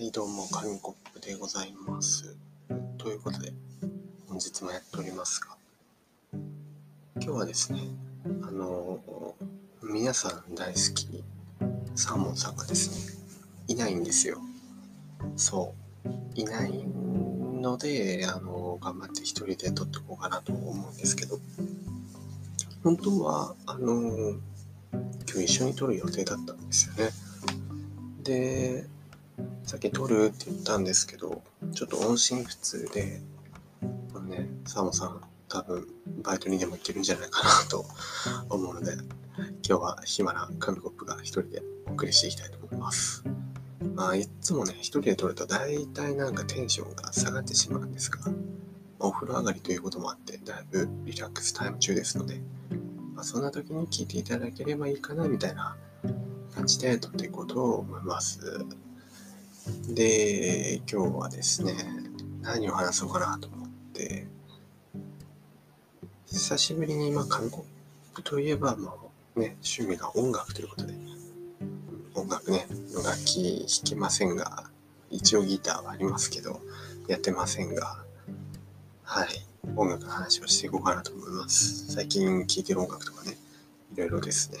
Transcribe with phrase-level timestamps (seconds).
[0.00, 2.34] はいどうも紙コップでございます。
[2.96, 3.52] ということで
[4.26, 5.48] 本日もやっておりますが
[7.16, 7.80] 今日はですね
[8.24, 8.98] あの
[9.82, 11.22] 皆さん大好き
[11.94, 13.22] サーモンさんがですね
[13.68, 14.38] いないんですよ。
[15.36, 15.74] そ
[16.06, 16.72] ういない
[17.60, 21.38] のであの頑張って一人で撮ってこうかなと思うんですけど
[22.82, 24.30] 本当はあの
[25.30, 27.10] 今日一緒に撮る予定だったんですよね。
[28.22, 28.99] で
[29.64, 31.42] 先撮るって言ったんですけど
[31.72, 33.20] ちょっと音信不通で
[34.12, 35.86] これねサモさん多分
[36.22, 37.84] バイトにでも行けるんじゃないかなと
[38.48, 38.92] 思うので
[39.66, 43.24] 今日は暇な紙コップが一人でお送りしていきたいと思います
[43.94, 48.20] まあいつもね一人で撮ると大体なんかテンションが下がってしまうんですが
[49.00, 52.40] お風呂上がりということもあってだいぶリラックスタイム中ですので、
[53.14, 55.76] まあ、そんな時に聞いていただければいいかなみたいな
[56.54, 58.66] 感じで撮っていこうと思います。
[59.88, 61.74] で、今日はですね、
[62.42, 64.26] 何を話そうかなと思って、
[66.26, 67.64] 久しぶりに、まあ、韓国
[68.24, 68.94] といえば、ま
[69.36, 70.94] あ、ね、趣味が音楽ということで、
[72.14, 72.66] 音楽ね、
[73.04, 74.64] 楽器弾けませんが、
[75.10, 76.60] 一応ギターはありますけど、
[77.08, 78.04] やってませんが、
[79.02, 79.28] はい、
[79.76, 81.92] 音楽の話をしていこうかなと思います。
[81.92, 83.36] 最近聴いてる音楽とかね、
[83.94, 84.58] いろいろですね。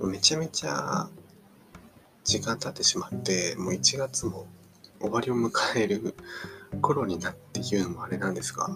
[0.00, 1.08] めちゃめちゃ
[2.24, 4.46] 時間経ってしまって、もう1月も
[5.00, 6.14] 終わりを迎える
[6.80, 8.70] 頃になって言うのもあれなんですが、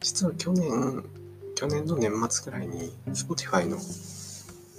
[0.00, 1.04] 実は去年、
[1.54, 3.78] 去年の年末くらいに Spotify の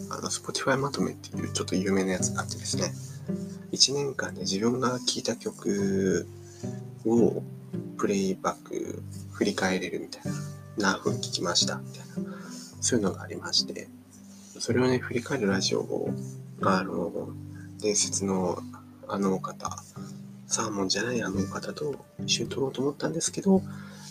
[0.09, 2.93] あの Spotify まとめっていうちょっと有名なやつがあってですね、
[3.71, 6.27] 1年間で自分が聴いた曲
[7.05, 7.41] を
[7.97, 10.31] プレイバック振り返れるみたい
[10.77, 12.31] な、何分聴きましたみたいな、
[12.79, 13.87] そういうのがありまして、
[14.59, 16.09] それをね、振り返るラジオを、
[16.61, 17.29] あの、
[17.79, 18.59] 伝説の
[19.07, 19.69] あのお方、
[20.47, 23.61] サーモンじゃないあのお方と一緒に撮ろうと思ったんですけど、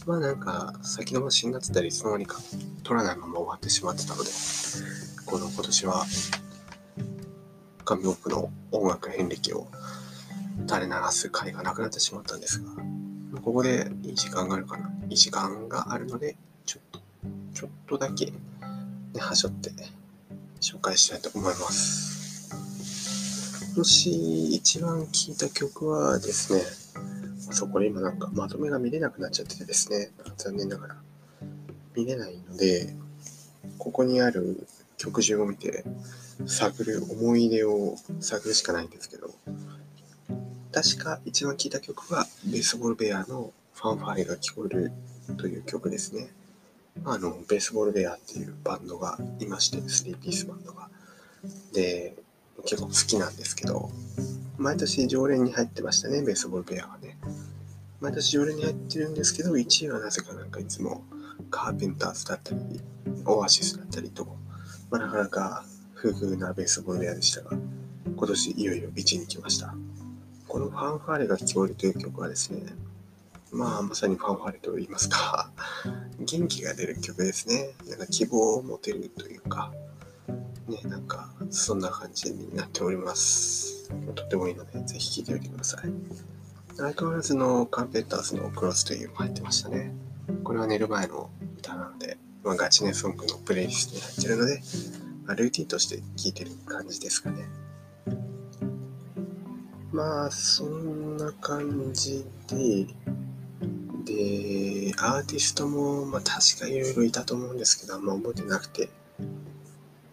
[0.06, 2.38] まあなんか先延ばしになってたり、いつの間にか
[2.82, 4.30] 撮らないまま終わってしまってたので、
[5.26, 6.06] この今年は
[7.84, 9.66] 神奥の音楽遍歴を
[10.68, 12.70] 垂れ流す回がなくなってしまったんですが、
[13.42, 14.91] ここでいい時間があるかな？
[15.10, 17.00] いい時間があるので、ちょっと、
[17.52, 18.32] ちょっとだけ、ね、
[19.18, 19.70] はしょって
[20.60, 22.16] 紹介したいと思います。
[23.76, 26.62] 今年一番聴いた曲はですね、
[27.53, 30.97] そう、これ今なんかまとめが見れなくなっちゃっててですね、残念ながら
[31.94, 32.97] 見れないので、
[33.76, 34.66] ここにある
[34.97, 35.84] 曲順を見て
[36.47, 39.34] 探る思い出を探るしかないんですけど、
[40.72, 44.92] 確か一番聴いた曲はベースボールベアのファンファーレが聞こえる
[45.36, 46.28] という曲ですね。
[47.04, 50.88] あの、ベースボールベアっていうバンドがいまして、3ピースバンドが。
[51.75, 52.16] で、
[52.66, 53.91] 結構好きなんですけど、
[54.59, 57.16] 毎年常連に入ってましたね、ベースボールペアはね。
[58.00, 61.04] 毎年常連に入ってるんですけど、1位はなぜかなんかいつも
[61.50, 62.81] カーペンターズだったり、
[63.25, 64.27] オアシスだったりと、
[64.91, 67.56] まあ、なかなか不遇なベースボールペアでしたが、
[68.04, 69.75] 今年いよいよ1位に来ました。
[70.48, 72.62] このファンファーレが聞こえるという曲はですね、
[73.53, 75.50] まあまさにファンファーレと言いますか、
[76.19, 77.71] 元気が出る曲ですね。
[77.88, 79.72] なんか希望を持てるというか、
[80.69, 83.88] ね、なんか、そんな感じになっております。
[84.15, 85.93] とってもいいので、ぜひ聴いてみてください。
[86.77, 89.94] 相変わらずのカーペンターズのクロスというのも入ってましたね。
[90.43, 94.62] これは寝る前の歌なので、まあ、ガチネソングのプレイリストに入ってるので、
[95.25, 97.48] まあ、ルーティンとして聴いてる感じですかね。
[99.93, 102.87] まあ、そんな感じで、
[104.04, 108.91] で、アーティストも、まあ、確かいろいろいたと思うんですけど、あんま覚えてなくて、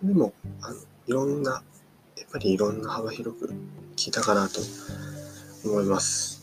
[0.02, 0.34] でも、
[0.66, 0.76] あの、
[1.08, 1.62] いろんな、
[2.18, 3.54] やっぱりいろんな幅広く
[3.98, 4.62] 聞いたかなと
[5.66, 6.42] 思います。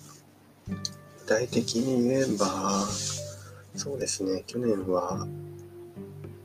[0.68, 2.86] 具体的に言えば、
[3.74, 5.26] そうですね、去年は、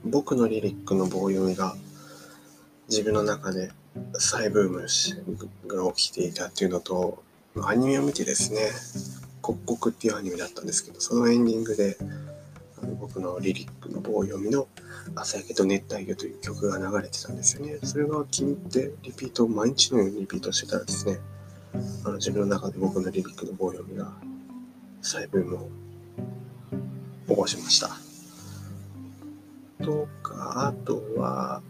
[0.06, 1.76] 僕のリリックの棒読みが
[2.90, 3.72] 自分の中で
[4.20, 4.88] 再ブーム
[5.68, 7.24] が起きていたっていうのと、
[7.64, 8.70] アニメを見てですね、
[9.42, 11.98] 刻々っていうアニメだったんですけど、そのエンディングで、
[12.94, 14.68] 僕のリリックの棒読みの
[15.16, 17.80] 朝焼けと熱帯魚という曲が流れてたんですよね。
[17.84, 21.20] それが気に入ってリピートを毎日のようにリピートしてたらですね、
[22.04, 24.12] あの自分の中で僕のリリックの棒読みが
[25.02, 25.70] 細分も
[27.28, 27.90] 起こしました。
[29.84, 31.62] とか、あとは、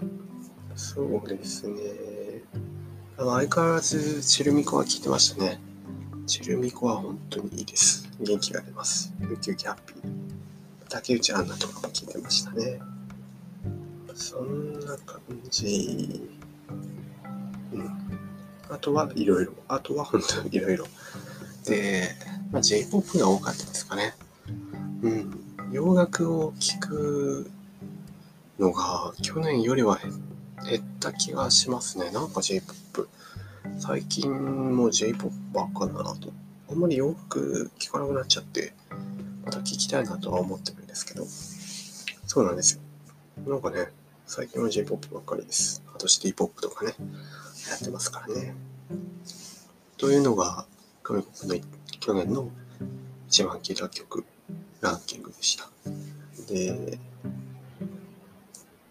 [0.76, 1.82] そうですね、
[3.18, 5.60] 相変わらずチルミコは聴いてましたね。
[6.28, 8.10] チルミコは本当にいいです。
[8.20, 9.14] 元気が出ます。
[9.22, 10.25] ウキウキハッピー。
[10.90, 12.80] 竹内アンナとかも聴いてましたね。
[14.14, 16.22] そんな感じ。
[17.74, 17.90] うん。
[18.70, 19.54] あとはいろいろ。
[19.68, 20.86] あとは本当にいろいろ。
[21.66, 22.10] で、
[22.52, 24.14] まあ、J-POP が多かったですかね。
[25.02, 25.42] うん。
[25.72, 27.52] 洋楽を聴く
[28.60, 32.12] のが去年よりは減った気がしますね。
[32.12, 33.10] なんか J-POP。
[33.80, 36.32] 最近も J-POP ばっかだなと。
[36.70, 38.74] あんまり洋楽聴かなくなっちゃって、
[39.46, 41.26] また聴きたいなとは思ってるんですけど。
[42.26, 42.82] そうなんですよ。
[43.48, 43.92] なんかね、
[44.26, 45.84] 最近は J-POP ばっかりです。
[45.94, 46.96] あとシティポップとかね、
[47.70, 48.56] やってますからね。
[49.98, 50.66] というのが、
[51.04, 51.66] 韓国の
[52.00, 52.50] 去年の
[53.28, 54.26] 一番聴いた曲
[54.82, 55.70] ランキングでした。
[56.52, 57.00] で、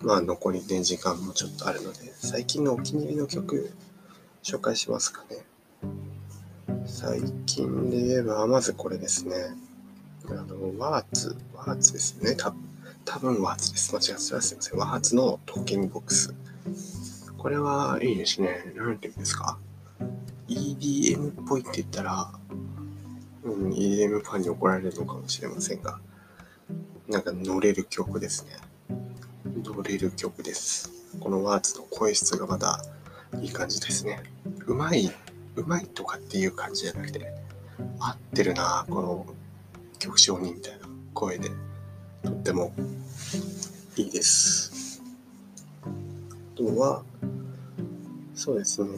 [0.00, 3.72] まあ残りね、時間もちょっとあるので、最近のお気に入りの曲、
[4.42, 5.44] 紹介しますかね。
[6.86, 9.34] 最近で言えば、まずこれですね。
[10.28, 12.34] あの、ワーツ、ワーツですね。
[12.36, 12.74] 多分
[13.04, 13.94] 多分ワーツです。
[13.94, 14.78] 間違ってたらすいません。
[14.78, 16.34] ワーツのトーキングボックス。
[17.36, 18.72] これはいいですね。
[18.74, 19.58] なんて言うんですか
[20.48, 22.32] ?EDM っぽいって言ったら、
[23.44, 25.98] うん、EDM ファンに怒られるのかもしれませんが、
[27.08, 28.52] なんか乗れる曲ですね。
[29.62, 30.90] 乗れる曲です。
[31.20, 32.82] このワーツの声質がまた
[33.40, 34.22] いい感じですね。
[34.66, 35.10] うまい、
[35.56, 37.30] うまいとかっていう感じじゃなくて、
[37.98, 39.26] 合ってるな、この
[39.98, 41.50] 曲調にみたいな声で。
[42.22, 42.72] とっても
[43.96, 45.02] いいです。
[45.84, 45.88] あ
[46.56, 47.02] とは、
[48.34, 48.88] そうですね、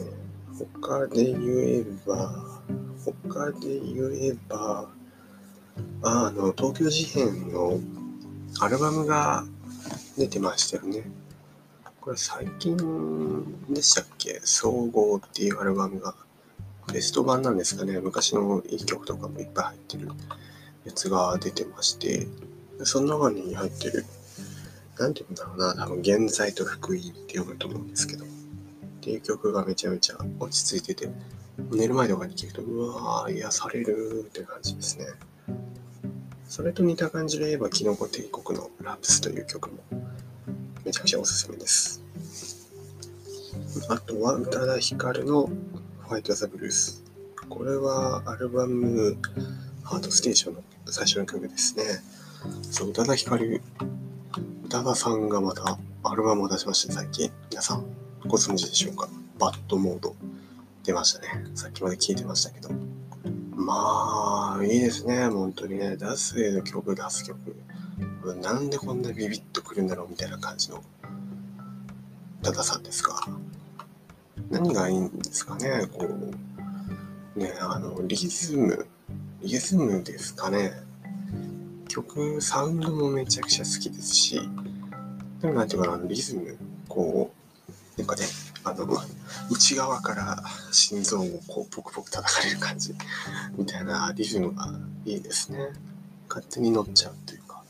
[0.57, 1.37] 他で言
[1.81, 2.61] えば、
[3.03, 4.89] 他で言えば、
[6.03, 7.79] あの、東京事変の
[8.61, 9.45] アルバムが
[10.17, 11.03] 出てましたよね。
[11.99, 12.77] これ最近
[13.69, 14.39] でしたっけ？
[14.45, 16.15] 総合っていうアルバムが。
[16.93, 17.99] ベスト版なんですかね。
[17.99, 20.07] 昔のいい曲とかもいっぱい入ってる
[20.87, 22.27] やつが出てまして、
[22.83, 24.05] その中に入ってる、
[24.97, 28.27] なんて言うんだろうな、多分、現在と福音って読むと思うんですけど、っ
[29.01, 31.09] ていう曲がめちゃめちゃ落ち着いてて、
[31.71, 35.07] 寝る前とかに聴くと、うわー、癒されるって感じですね。
[36.47, 39.77] それと似た感じで言えば、キノコ帝国のラプスという曲も
[40.85, 42.01] めちゃくちゃおすすめです。
[43.89, 45.49] あとは、宇多田ヒカルの
[46.03, 47.03] ホワイト・ザ・ブルース。
[47.49, 49.17] これはアルバム、
[49.83, 51.83] ハートステーションの最初の曲ですね。
[52.61, 53.61] そう、宇多田ヒカル、
[54.65, 57.31] 宇多田さんがまたアルバムを出しました、最近。
[57.49, 57.85] 皆さん、
[58.27, 59.09] ご存知でしょうか？
[59.39, 60.15] バッドモード。
[60.83, 61.45] 出ましたね。
[61.55, 62.69] さっきまで聞いてましたけど。
[63.55, 65.27] まあ、いいですね。
[65.27, 65.97] 本当にね。
[65.97, 67.37] 出す絵の曲、出す曲。
[68.41, 70.81] なんでこんなビビッとくるんだろうみたいな感じの、
[72.41, 73.27] ダダさんですか？
[74.49, 75.87] 何がいいんですかね？
[75.91, 78.87] こう、ね、あの、リズム、
[79.41, 80.71] リズムですかね。
[81.87, 84.41] 曲、サウンドもめちゃくちゃ好きですし、
[85.41, 86.57] でもなんていうかな、リズム、
[86.89, 87.31] こ
[87.97, 88.23] う、なんかね、
[88.63, 88.87] あの、
[89.51, 92.95] 内側から心臓をこう、ポクポク叩かれる感じ、
[93.55, 94.73] みたいなリズムが
[95.05, 95.69] いいですね。
[96.27, 97.63] 勝手に乗っちゃうというか。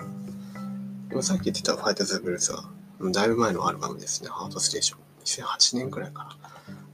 [1.09, 2.69] でもさっき言ってたファイト・ザ・ブルースは、
[3.11, 4.99] だいぶ前のアルバムですね、ハートステーション。
[5.25, 6.37] 2008年くらいかな。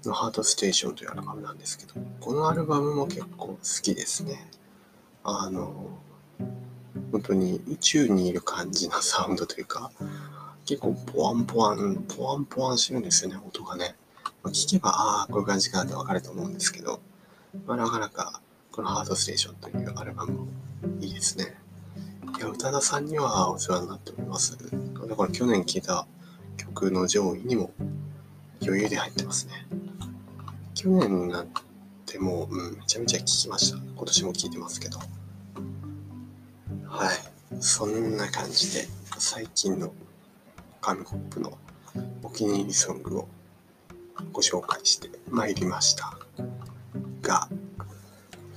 [0.06, 4.50] のハートステーションというアルバムなんですけど、このアルバムも結構好きですね。
[5.24, 5.90] あの、
[7.12, 9.92] 本当に宇宙にいる感じのサウンドというか、
[10.66, 13.96] 結構ポワンポワン、ポワンポワンしてるんですよね、音がね。
[14.44, 17.00] まあ、聞けば、ああ、こういう感じかなってわかると思うんですけど、
[17.65, 20.48] まあ、なかなか、このハートステーションというアルバム
[21.00, 21.56] いいですね。
[22.38, 24.58] いや、宇多田さんにはお世話になっております。
[24.58, 26.08] だから去年聴いた
[26.58, 27.72] 曲の上位にも
[28.62, 29.68] 余裕で入ってますね。
[30.74, 31.48] 去年なっ
[32.13, 33.77] ても、うん、めちゃめちゃ聴きました。
[33.77, 35.00] 今年も聴いてますけど。
[36.88, 37.17] はい。
[37.60, 39.91] そんな感じで、最近の
[40.79, 41.58] 紙コップの
[42.22, 43.27] お気に入りソングを
[44.32, 46.15] ご紹介してまいりました。
[47.24, 47.50] が、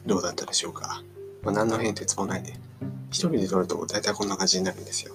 [0.04, 1.02] どうだったでしょうか？
[1.42, 2.60] まあ、何の変哲もないね。
[3.10, 5.14] 一人で撮ると大体こんな感じになるんですよ。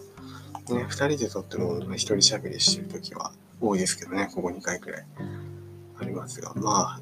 [0.69, 5.05] ね、二人で撮っても一人喋りしてる時は多いですけどね、ここ2回くらい
[5.99, 7.01] ありますが、まあ、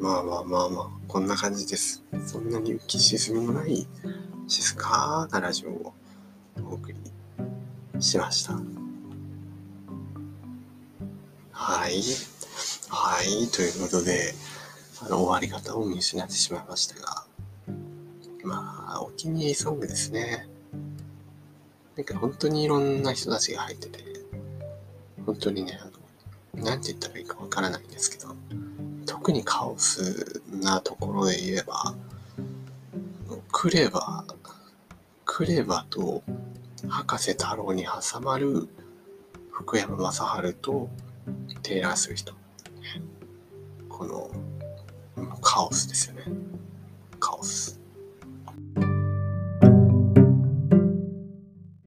[0.00, 2.02] まあまあまあまあ、こんな感じです。
[2.26, 3.86] そんなに浮き沈みもない
[4.48, 5.92] 静かなラジオを
[6.64, 6.96] お送り
[8.00, 8.54] しました。
[11.52, 12.00] はい。
[12.88, 13.46] はい。
[13.48, 14.32] ということで、
[15.02, 17.26] あの、終わり方を見失ってしまいましたが、
[18.42, 20.48] まあ、お気に入りソングですね。
[21.96, 24.02] なんか本当にいろんな人たちが入ってて、
[25.26, 25.90] 本当にね、あ
[26.58, 28.34] の、なんて言ったらいいかわからないんですけど、
[29.20, 31.94] 特にカオスなところで言えば、
[33.52, 34.24] クレバ
[35.26, 36.22] クレバと
[36.88, 38.66] 博士太郎に挟まる
[39.52, 40.88] 福山雅治と
[41.62, 42.32] テイラー・スウィフト。
[43.90, 44.30] この
[45.42, 46.22] カオスですよね。
[47.18, 47.69] カオス。